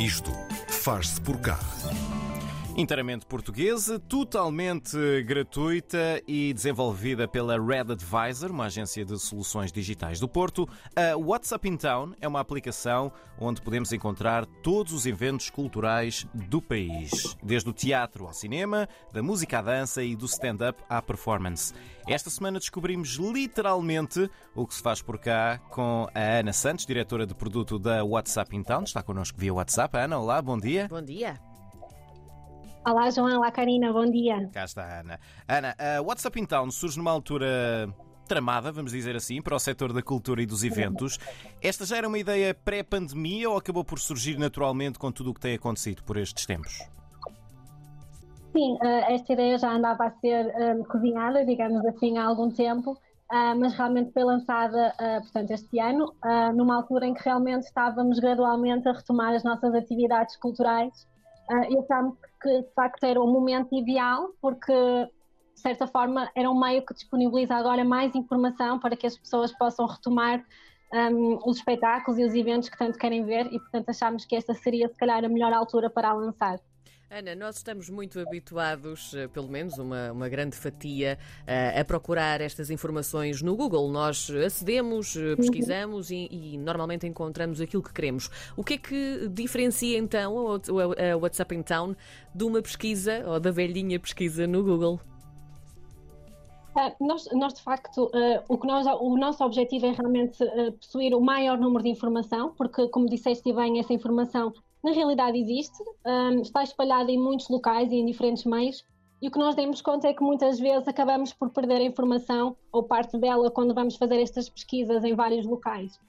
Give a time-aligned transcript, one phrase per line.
[0.00, 0.32] Isto
[0.66, 1.58] faz-se por cá.
[2.76, 10.28] Inteiramente portuguesa, totalmente gratuita e desenvolvida pela Red Advisor, uma agência de soluções digitais do
[10.28, 16.26] Porto, a WhatsApp in Town é uma aplicação onde podemos encontrar todos os eventos culturais
[16.32, 21.02] do país, desde o teatro ao cinema, da música à dança e do stand-up à
[21.02, 21.74] performance.
[22.08, 27.26] Esta semana descobrimos literalmente o que se faz por cá com a Ana Santos, diretora
[27.26, 28.84] de produto da WhatsApp in Town.
[28.84, 29.98] Está connosco via WhatsApp.
[29.98, 30.88] Ana, olá, bom dia.
[30.88, 31.49] Bom dia.
[32.86, 33.36] Olá, João.
[33.36, 33.92] Olá, Karina.
[33.92, 34.48] Bom dia.
[34.52, 35.20] Cá está a Ana.
[35.46, 37.92] Ana, a WhatsApp in Town surge numa altura
[38.26, 41.18] tramada, vamos dizer assim, para o setor da cultura e dos eventos.
[41.60, 45.40] Esta já era uma ideia pré-pandemia ou acabou por surgir naturalmente com tudo o que
[45.40, 46.78] tem acontecido por estes tempos?
[48.52, 52.96] Sim, eh, esta ideia já andava a ser um, cozinhada, digamos assim, há algum tempo,
[53.58, 56.12] mas realmente foi lançada, portanto, este ano,
[56.56, 61.06] numa altura em que realmente estávamos gradualmente a retomar as nossas atividades culturais.
[61.70, 66.58] E achámos que, de facto, era o momento ideal, porque, de certa forma, era um
[66.58, 70.44] meio que disponibiliza agora mais informação para que as pessoas possam retomar
[70.92, 74.54] um, os espetáculos e os eventos que tanto querem ver e, portanto, achámos que esta
[74.54, 76.60] seria, se calhar, a melhor altura para a lançar.
[77.12, 82.40] Ana, nós estamos muito habituados, eh, pelo menos uma, uma grande fatia, a, a procurar
[82.40, 83.90] estas informações no Google.
[83.90, 88.30] Nós acedemos, eh, pesquisamos e, e, normalmente encontramos aquilo que queremos.
[88.56, 91.96] O que é que diferencia então a, a WhatsApp in Town
[92.32, 95.00] de uma pesquisa ou da velhinha pesquisa no Google?
[96.76, 100.70] Uh, nós, nós, de facto, uh, o, que nós, o nosso objetivo é realmente uh,
[100.74, 104.52] possuir o maior número de informação, porque, como disseste bem, essa informação
[104.82, 108.84] na realidade existe, um, está espalhada em muitos locais e em diferentes meios,
[109.22, 112.56] e o que nós demos conta é que muitas vezes acabamos por perder a informação
[112.72, 116.00] ou parte dela quando vamos fazer estas pesquisas em vários locais.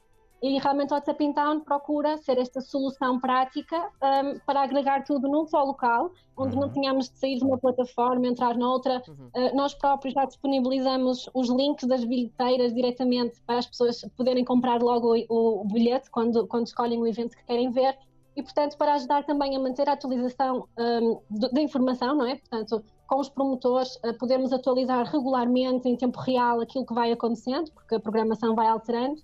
[0.42, 5.28] E realmente o WhatsApp in Town procura ser esta solução prática um, para agregar tudo
[5.28, 6.62] num só local, onde uhum.
[6.62, 9.04] não tínhamos de sair de uma plataforma, entrar noutra.
[9.08, 9.30] Uhum.
[9.36, 14.82] Uh, nós próprios já disponibilizamos os links das bilheteiras diretamente para as pessoas poderem comprar
[14.82, 17.96] logo o, o bilhete quando, quando escolhem o evento que querem ver
[18.36, 22.36] e, portanto, para ajudar também a manter a atualização um, da informação, não é?
[22.36, 27.72] Portanto, com os promotores, uh, podemos atualizar regularmente, em tempo real, aquilo que vai acontecendo,
[27.72, 29.20] porque a programação vai alterando.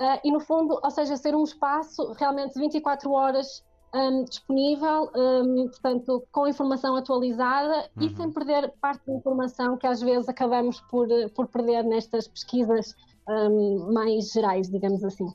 [0.00, 3.62] Uh, e, no fundo, ou seja, ser um espaço realmente 24 horas
[3.94, 8.06] um, disponível, um, portanto, com informação atualizada uhum.
[8.06, 12.94] e sem perder parte da informação que às vezes acabamos por, por perder nestas pesquisas
[13.28, 15.26] um, mais gerais, digamos assim.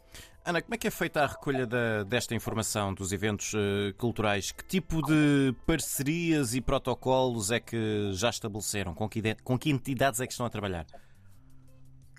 [0.45, 4.51] Ana, como é que é feita a recolha da, desta informação dos eventos uh, culturais?
[4.51, 8.93] Que tipo de parcerias e protocolos é que já estabeleceram?
[8.93, 10.85] Com que, com que entidades é que estão a trabalhar?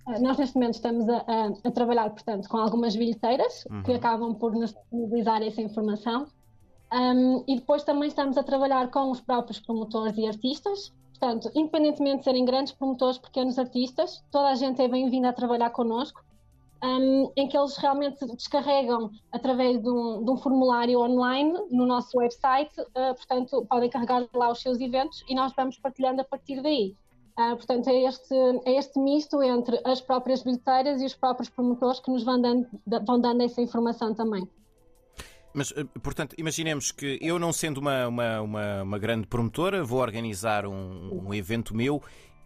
[0.08, 3.82] Eh, nós, neste momento, estamos a, a, a trabalhar, portanto, com algumas bilheteiras uhum.
[3.82, 6.26] que acabam por nos disponibilizar essa informação.
[6.92, 10.92] Um, e depois também estamos a trabalhar com os próprios promotores e artistas.
[11.20, 15.68] Portanto, independentemente de serem grandes promotores, pequenos artistas, toda a gente é bem-vinda a trabalhar
[15.68, 16.24] connosco
[16.82, 22.16] um, em que eles realmente descarregam através de um, de um formulário online no nosso
[22.16, 26.62] website, uh, portanto, podem carregar lá os seus eventos e nós vamos partilhando a partir
[26.62, 26.96] daí.
[27.38, 32.00] Uh, portanto, é este, é este misto entre as próprias bilheteiras e os próprios promotores
[32.00, 32.66] que nos vão dando,
[33.06, 34.48] vão dando essa informação também.
[35.52, 40.00] Mas, eh, portanto, imaginemos que eu, não sendo uma, uma, uma, uma grande promotora, vou
[40.00, 42.02] organizar um, um evento meu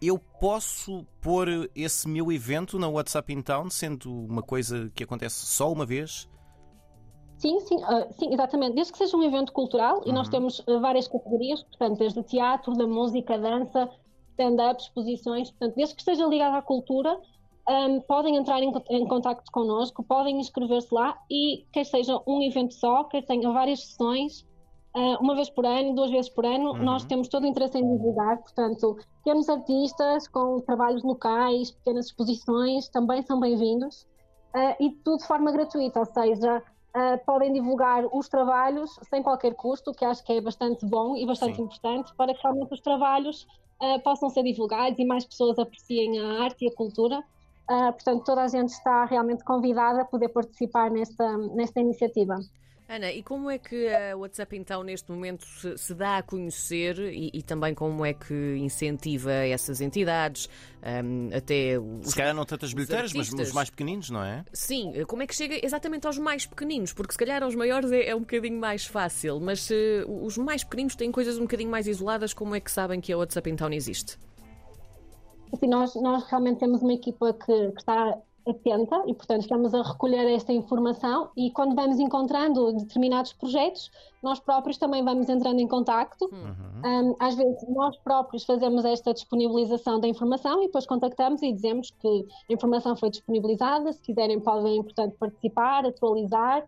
[0.06, 5.46] eu posso pôr esse meu evento na WhatsApp in Town, sendo uma coisa que acontece
[5.46, 6.28] só uma vez?
[7.38, 8.74] Sim, sim, uh, sim, exatamente.
[8.74, 10.02] Desde que seja um evento cultural, uhum.
[10.06, 10.32] e nós uhum.
[10.32, 13.88] temos uh, várias categorias, portanto, desde o teatro, da música, dança,
[14.32, 17.18] stand-up, exposições, portanto, desde que esteja ligado à cultura,
[17.68, 22.74] um, podem entrar em, em contato connosco, podem inscrever-se lá e quer seja um evento
[22.74, 24.44] só, quer tenha várias sessões,
[24.94, 26.82] uh, uma vez por ano, duas vezes por ano, uhum.
[26.82, 32.88] nós temos todo o interesse em divulgar, portanto, pequenos artistas com trabalhos locais, pequenas exposições,
[32.88, 34.02] também são bem-vindos,
[34.54, 39.54] uh, e tudo de forma gratuita, ou seja, uh, podem divulgar os trabalhos sem qualquer
[39.54, 41.62] custo, que acho que é bastante bom e bastante Sim.
[41.62, 43.46] importante, para que realmente os trabalhos
[44.02, 47.22] possam ser divulgados e mais pessoas apreciem a arte e a cultura.
[47.70, 52.38] Uh, portanto, toda a gente está realmente convidada a poder participar nesta, nesta iniciativa.
[52.86, 56.98] Ana, e como é que a WhatsApp então neste momento se, se dá a conhecer
[56.98, 60.50] e, e, também como é que incentiva essas entidades,
[61.02, 64.44] um, até os, Se calhar não tantas bilheteiras, mas os mais pequeninos, não é?
[64.52, 66.92] Sim, como é que chega exatamente aos mais pequeninos?
[66.92, 69.74] Porque se calhar aos maiores é, é um bocadinho mais fácil, mas uh,
[70.22, 73.16] os mais pequeninos têm coisas um bocadinho mais isoladas, como é que sabem que a
[73.16, 74.18] WhatsApp então existe?
[75.54, 79.82] Assim, nós, nós realmente temos uma equipa que, que está atenta e, portanto, estamos a
[79.82, 83.90] recolher esta informação e quando vamos encontrando determinados projetos,
[84.22, 86.26] nós próprios também vamos entrando em contacto.
[86.26, 87.10] Uhum.
[87.10, 91.90] Um, às vezes, nós próprios fazemos esta disponibilização da informação e depois contactamos e dizemos
[92.00, 96.64] que a informação foi disponibilizada, se quiserem podem, portanto, participar, atualizar.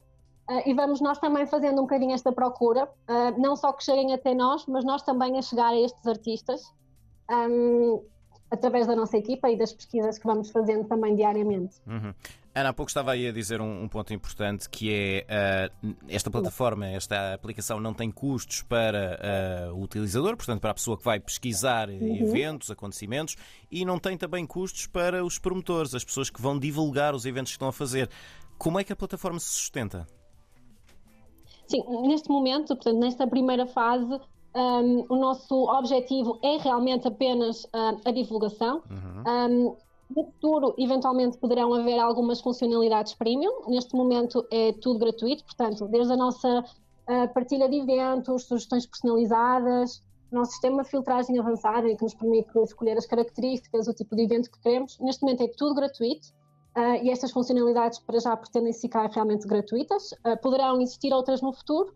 [0.48, 4.14] Uh, e vamos nós também fazendo um bocadinho esta procura, uh, não só que cheguem
[4.14, 6.62] até nós, mas nós também a chegar a estes artistas.
[7.28, 8.00] Um,
[8.50, 11.76] através da nossa equipa e das pesquisas que vamos fazendo também diariamente.
[11.87, 12.14] Uhum.
[12.54, 16.31] Ana, há pouco estava aí a dizer um, um ponto importante que é uh, esta
[16.31, 21.04] plataforma, esta aplicação não tem custos para uh, o utilizador, portanto para a pessoa que
[21.04, 22.16] vai pesquisar uhum.
[22.16, 23.37] eventos, acontecimentos
[23.70, 27.52] e não tem também custos para os promotores, as pessoas que vão divulgar os eventos
[27.52, 28.08] que estão a fazer.
[28.56, 30.06] Como é que a plataforma se sustenta?
[31.69, 34.19] Sim, neste momento, portanto, nesta primeira fase,
[34.56, 38.82] um, o nosso objetivo é realmente apenas uh, a divulgação.
[38.90, 39.22] Uhum.
[39.26, 39.76] Um,
[40.08, 43.68] no futuro, eventualmente, poderão haver algumas funcionalidades premium.
[43.68, 50.02] Neste momento é tudo gratuito, portanto, desde a nossa uh, partilha de eventos, sugestões personalizadas,
[50.32, 54.22] o nosso sistema de filtragem avançado, que nos permite escolher as características, o tipo de
[54.22, 54.98] evento que queremos.
[55.00, 56.28] Neste momento é tudo gratuito.
[56.76, 60.12] Uh, e estas funcionalidades para já pretendem ficar realmente gratuitas.
[60.12, 61.94] Uh, poderão existir outras no futuro,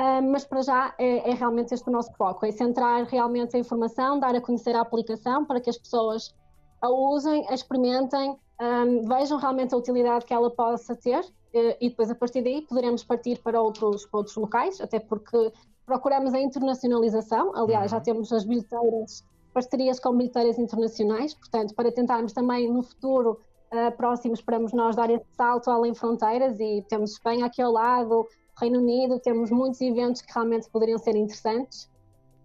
[0.00, 3.58] Uh, mas para já é, é, realmente este o nosso foco, é centrar realmente a
[3.58, 6.34] informação, dar a conhecer a aplicação para que as pessoas
[6.80, 11.90] a usem, a experimentem, um, vejam realmente a utilidade que ela possa ter uh, e
[11.90, 15.52] depois a partir daí poderemos partir para outros, para outros locais, até porque
[15.84, 18.02] procuramos a internacionalização, aliás já uhum.
[18.02, 23.38] temos as bilheteiras, parcerias com bilheteiras internacionais, portanto para tentarmos também no futuro
[23.70, 28.26] uh, próximo esperamos nós dar esse salto além fronteiras e temos Espanha aqui ao lado,
[28.60, 31.88] Reino Unido, temos muitos eventos que realmente poderiam ser interessantes.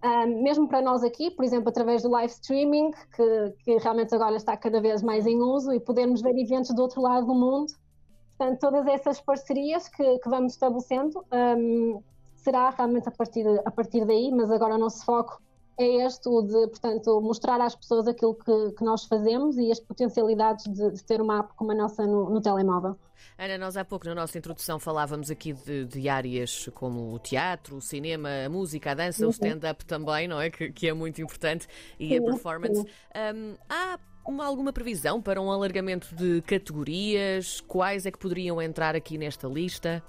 [0.03, 4.35] Um, mesmo para nós aqui, por exemplo, através do live streaming, que, que, realmente agora
[4.35, 7.73] está cada vez mais em uso, e podermos ver eventos do outro lado do mundo.
[8.37, 12.01] Portanto, todas essas parcerias que, que vamos estabelecendo um,
[12.35, 15.41] será realmente a partir, a partir daí, mas agora o nosso foco
[15.77, 19.79] é este, o de, portanto, mostrar às pessoas aquilo que, que nós fazemos e as
[19.79, 22.97] potencialidades de, de, ter uma app como a nossa no, no, telemóvel.
[23.37, 27.77] Ana, nós há pouco na nossa introdução falávamos aqui de, de áreas como o teatro,
[27.77, 29.29] o cinema, a música, a dança, uhum.
[29.29, 30.49] o stand-up também, não é?
[30.49, 31.67] Que, que, é muito importante,
[31.99, 32.79] e sim, a performance.
[32.81, 37.59] Um, há uma, alguma previsão para um alargamento de categorias?
[37.61, 40.01] Quais é que poderiam entrar aqui nesta lista?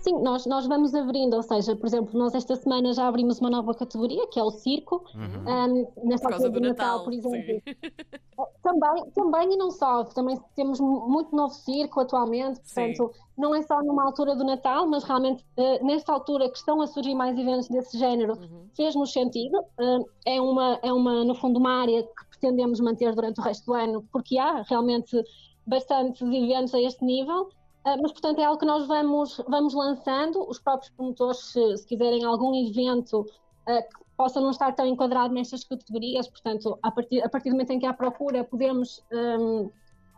[0.00, 3.50] Sim, nós, nós vamos abrindo, ou seja, por exemplo, nós esta semana já abrimos uma
[3.50, 5.04] nova categoria, que é o circo.
[5.14, 5.84] Uhum.
[5.84, 7.62] Um, nesta por causa do Natal, Natal, por exemplo.
[8.62, 13.20] Também, também e não só, também temos muito novo circo atualmente, portanto, sim.
[13.36, 16.86] não é só numa altura do Natal, mas realmente uh, nesta altura que estão a
[16.86, 18.68] surgir mais eventos desse género, uhum.
[18.74, 19.58] fez-nos sentido.
[19.78, 23.66] Uh, é, uma, é uma, no fundo, uma área que pretendemos manter durante o resto
[23.66, 25.22] do ano, porque há realmente
[25.66, 27.50] bastantes eventos a este nível.
[27.84, 30.48] Ah, mas, portanto, é algo que nós vamos, vamos lançando.
[30.48, 33.26] Os próprios promotores, se, se quiserem algum evento uh,
[33.66, 37.70] que possa não estar tão enquadrado nestas categorias, portanto, a partir, a partir do momento
[37.70, 39.70] em que há procura, podemos um,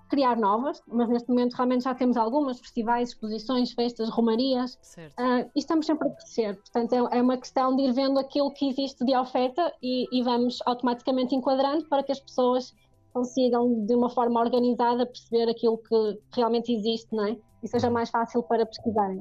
[0.09, 5.59] criar novas, mas neste momento realmente já temos algumas, festivais, exposições, festas, romarias, uh, e
[5.59, 6.57] estamos sempre a crescer.
[6.57, 10.23] Portanto, é, é, uma questão de ir vendo aquilo que existe de oferta e, e
[10.23, 12.75] vamos automaticamente enquadrando para que as pessoas
[13.13, 17.37] consigam, de uma forma organizada, perceber aquilo que realmente existe, não é?
[17.63, 19.21] E seja mais fácil para pesquisarem.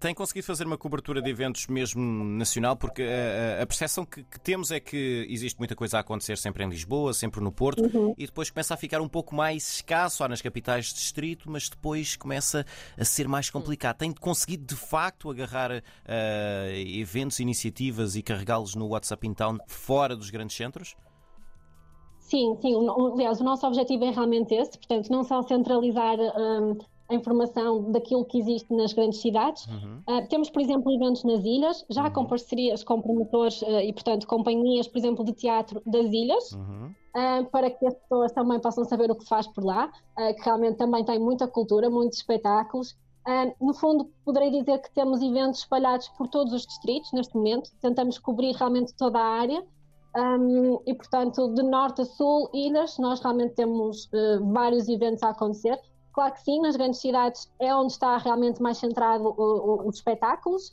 [0.00, 2.76] Tem conseguido fazer uma cobertura de eventos mesmo nacional?
[2.76, 6.64] Porque a, a percepção que, que, temos é que existe muita coisa a acontecer sempre
[6.64, 8.14] em Lisboa, sempre no Porto, uhum.
[8.16, 11.68] e depois começa a ficar um pouco mais escasso há nas capitais de distrito, mas
[11.68, 12.64] depois começa
[12.98, 13.96] a ser mais complicado.
[13.96, 15.82] Tem conseguido de facto agarrar uh,
[16.74, 20.96] eventos, iniciativas e carregá-los no WhatsApp in Town fora dos grandes centros?
[22.20, 22.74] Sim, sim.
[23.12, 26.76] Aliás, o nosso objetivo é realmente esse, portanto, não só centralizar um,
[27.08, 29.66] a informação daquilo que existe nas grandes cidades.
[29.66, 30.02] Uhum.
[30.08, 32.12] Uh, temos, por exemplo, eventos nas ilhas, já uhum.
[32.12, 36.90] com parcerias com promotores uh, e, portanto, companhias, por exemplo, de teatro das ilhas, uhum.
[37.14, 40.76] uh, para que as pessoas também possam saber o que faz por lá, que realmente
[40.76, 42.96] também tem muita cultura, muitos espetáculos.
[43.60, 48.18] no fundo, poderei dizer que temos eventos espalhados por todos os distritos neste momento, tentamos
[48.18, 49.62] cobrir realmente toda a área.
[50.16, 54.08] Um, e, portanto, de norte a sul, ilhas, nós realmente temos
[54.50, 55.78] vários eventos a acontecer.
[56.16, 60.72] Claro que sim, nas grandes cidades é onde está realmente mais centrado os espetáculos,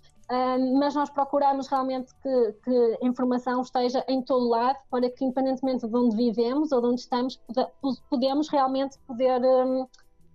[0.79, 5.85] mas nós procuramos realmente que, que, a informação esteja em todo lado para que, independentemente
[5.85, 7.41] de onde vivemos ou de onde estamos,
[8.09, 9.85] podemos realmente poder um,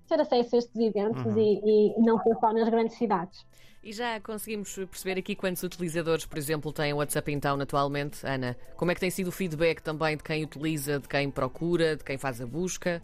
[0.06, 1.38] ter acesso a estes eventos uhum.
[1.38, 3.46] e, e, não só nas grandes cidades.
[3.82, 8.26] E já conseguimos perceber aqui quantos utilizadores, por exemplo, têm o WhatsApp em Town atualmente,
[8.26, 8.58] Ana?
[8.76, 12.04] Como é que tem sido o feedback também de quem utiliza, de quem procura, de
[12.04, 13.02] quem faz a busca?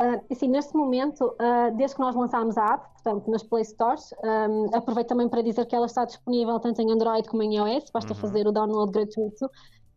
[0.00, 4.14] Uh, assim, neste momento, uh, desde que nós lançámos a app, portanto, nas Play Stores,
[4.24, 7.90] um, aproveito também para dizer que ela está disponível tanto em Android como em iOS,
[7.92, 8.18] basta uhum.
[8.18, 9.50] fazer o download gratuito.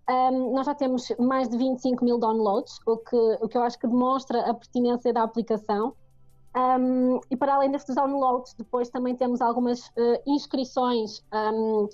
[0.10, 3.79] Um, nós já temos mais de 25 mil downloads, o que, o que eu acho
[3.79, 5.93] que demonstra a pertinência da aplicação.
[6.53, 11.88] Um, e para além destes downloads, depois também temos algumas uh, inscrições, um,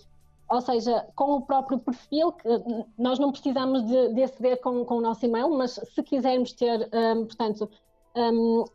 [0.49, 2.49] ou seja, com o próprio perfil, que
[2.97, 6.89] nós não precisamos de, de aceder com, com o nosso e-mail, mas se quisermos ter,
[7.27, 7.69] portanto,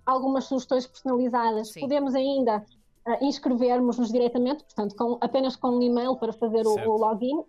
[0.07, 1.81] algumas sugestões personalizadas, Sim.
[1.81, 2.65] podemos ainda
[3.07, 7.45] uh, inscrevermos-nos diretamente, portanto, com, apenas com um e-mail para fazer o, o, login.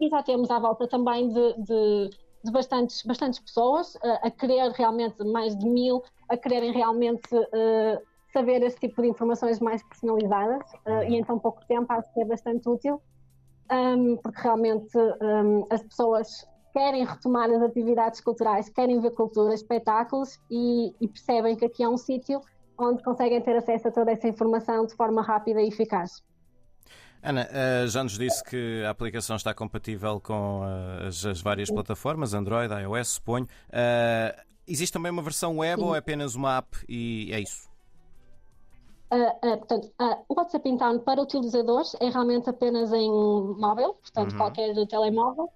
[0.00, 2.10] E já temos à volta também de, de,
[2.44, 8.02] de bastantes, bastantes pessoas a, a querer realmente, mais de mil, a quererem realmente uh,
[8.32, 12.20] saber esse tipo de informações mais personalizadas uh, e em tão pouco tempo acho que
[12.20, 13.00] é bastante útil,
[13.70, 20.38] um, porque realmente um, as pessoas querem retomar as atividades culturais, querem ver cultura, espetáculos
[20.50, 22.40] e, e percebem que aqui é um sítio
[22.78, 26.22] onde conseguem ter acesso a toda essa informação de forma rápida e eficaz.
[27.22, 31.70] Ana, uh, já nos disse que a aplicação está compatível com uh, as, as, várias
[31.70, 33.44] plataformas, Android, iOS, suponho.
[33.68, 35.86] Uh, existe também uma versão web Sim.
[35.86, 37.70] ou é apenas uma app e é isso?
[39.42, 39.92] portanto,
[40.26, 44.38] o WhatsApp então para utilizadores é realmente apenas em móvel, portanto, uhum.
[44.38, 45.52] qualquer telemóvel.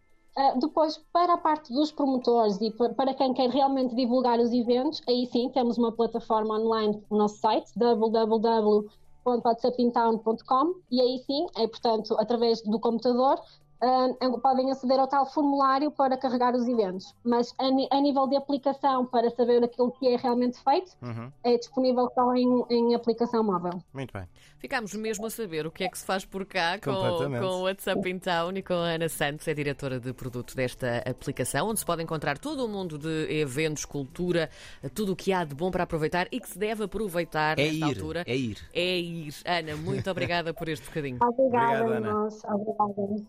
[0.59, 5.26] Depois, para a parte dos promotores e para quem quer realmente divulgar os eventos, aí
[5.26, 8.87] sim temos uma plataforma online no nosso site, www
[9.26, 13.40] www.whatsappintown.com e aí sim, é portanto através do computador,
[13.83, 17.14] uh, podem aceder ao tal formulário para carregar os eventos.
[17.25, 17.66] Mas a,
[17.97, 21.30] a, nível de aplicação, para saber aquilo que é realmente feito, uhum.
[21.45, 23.83] é disponível só em, em, aplicação móvel.
[23.92, 24.26] Muito bem.
[24.59, 27.62] Ficámos mesmo a saber o que é que se faz por cá com, com o
[27.62, 31.80] WhatsApp in Town e com a Ana Santos, é diretora de produto desta aplicação, onde
[31.80, 34.49] se pode encontrar todo o mundo de eventos, cultura,
[34.95, 37.76] tudo o que há de bom para aproveitar e que se deve aproveitar é nesta
[37.76, 38.25] ir, altura.
[38.26, 38.59] É ir.
[38.73, 39.35] É ir.
[39.45, 41.18] Ana, muito obrigada por este bocadinho.
[41.23, 42.12] Obrigada, Obrigada Ana.
[42.12, 42.45] Nós.
[42.45, 43.25] Obrigada.